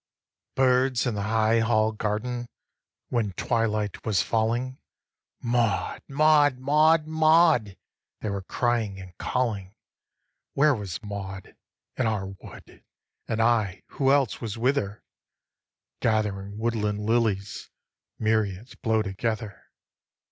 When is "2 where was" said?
9.75-11.03